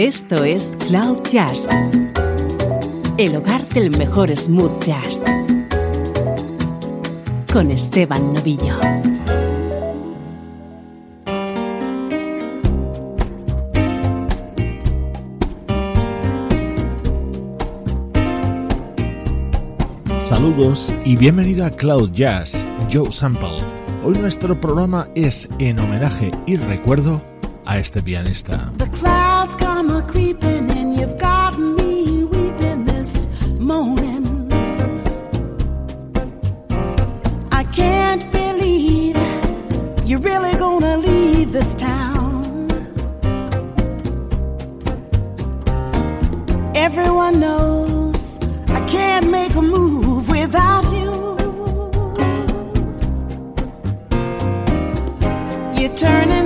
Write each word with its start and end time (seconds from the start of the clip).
Esto 0.00 0.44
es 0.44 0.78
Cloud 0.88 1.24
Jazz, 1.30 1.68
el 3.18 3.36
hogar 3.36 3.68
del 3.68 3.90
mejor 3.98 4.34
smooth 4.34 4.82
jazz, 4.82 5.22
con 7.52 7.70
Esteban 7.70 8.32
Novillo. 8.32 8.80
Saludos 20.22 20.94
y 21.04 21.14
bienvenido 21.16 21.66
a 21.66 21.70
Cloud 21.70 22.12
Jazz, 22.12 22.64
Joe 22.90 23.12
Sample. 23.12 23.58
Hoy 24.02 24.14
nuestro 24.14 24.58
programa 24.58 25.08
es 25.14 25.46
en 25.58 25.78
homenaje 25.78 26.30
y 26.46 26.56
recuerdo 26.56 27.20
a 27.66 27.78
este 27.78 28.00
pianista. 28.00 28.72
Leave 41.40 41.52
this 41.52 41.72
town. 41.74 42.68
Everyone 46.74 47.40
knows 47.40 48.38
I 48.68 48.80
can't 48.86 49.30
make 49.30 49.54
a 49.54 49.62
move 49.62 50.28
without 50.28 50.84
you. 50.98 51.12
You're 55.78 55.96
turning 55.96 56.39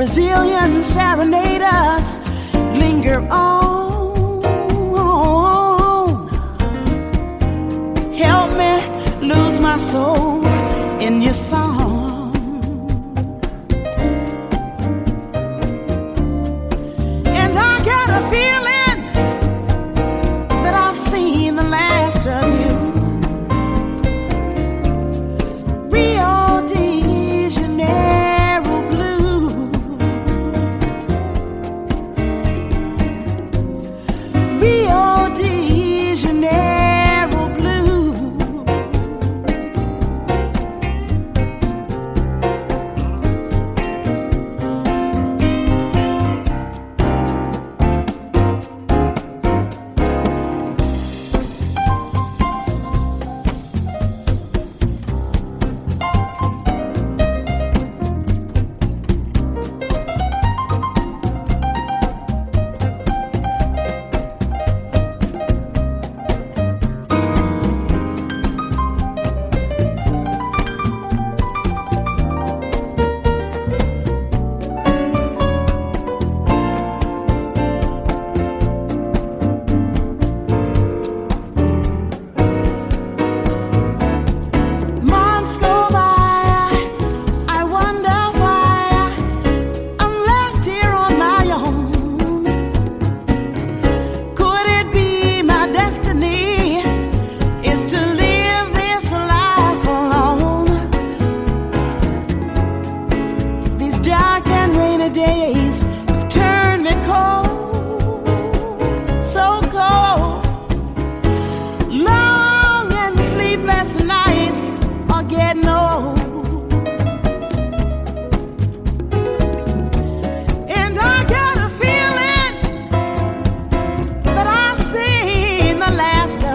Brazilian 0.00 0.82
serenaders 0.82 2.18
linger 2.80 3.20
on. 3.30 4.16
Help 8.14 8.50
me 8.56 8.80
lose 9.20 9.60
my 9.60 9.76
soul 9.76 10.46
in 11.02 11.20
your 11.20 11.34
song. 11.34 11.89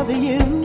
the 0.07 0.13
you. 0.13 0.64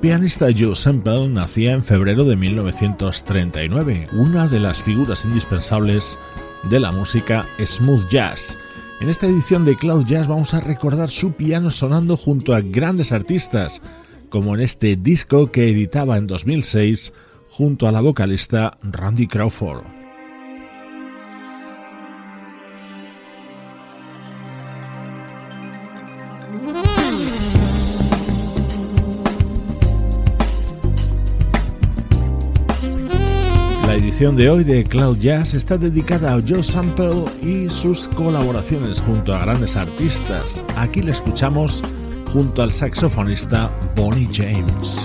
Pianista 0.00 0.46
Joe 0.56 0.74
Sample 0.74 1.28
nacía 1.28 1.72
en 1.72 1.84
febrero 1.84 2.24
de 2.24 2.34
1939, 2.34 4.08
una 4.12 4.48
de 4.48 4.58
las 4.58 4.82
figuras 4.82 5.24
indispensables 5.26 6.18
de 6.70 6.80
la 6.80 6.90
música 6.90 7.46
smooth 7.62 8.08
jazz. 8.08 8.56
En 9.00 9.10
esta 9.10 9.26
edición 9.26 9.64
de 9.64 9.76
Cloud 9.76 10.06
Jazz 10.06 10.26
vamos 10.26 10.54
a 10.54 10.60
recordar 10.60 11.10
su 11.10 11.32
piano 11.32 11.70
sonando 11.70 12.16
junto 12.16 12.54
a 12.54 12.62
grandes 12.62 13.12
artistas, 13.12 13.82
como 14.30 14.54
en 14.54 14.62
este 14.62 14.96
disco 14.96 15.50
que 15.50 15.68
editaba 15.68 16.16
en 16.16 16.26
2006 16.26 17.12
junto 17.50 17.86
a 17.86 17.92
la 17.92 18.00
vocalista 18.00 18.78
Randy 18.82 19.26
Crawford. 19.26 19.99
La 33.90 33.96
edición 33.96 34.36
de 34.36 34.48
hoy 34.48 34.62
de 34.62 34.84
Cloud 34.84 35.18
Jazz 35.18 35.52
está 35.52 35.76
dedicada 35.76 36.32
a 36.32 36.40
Joe 36.46 36.62
Sample 36.62 37.24
y 37.42 37.68
sus 37.68 38.06
colaboraciones 38.06 39.00
junto 39.00 39.34
a 39.34 39.40
grandes 39.40 39.74
artistas. 39.74 40.64
Aquí 40.76 41.02
le 41.02 41.10
escuchamos 41.10 41.82
junto 42.32 42.62
al 42.62 42.72
saxofonista 42.72 43.68
Bonnie 43.96 44.28
James. 44.32 45.04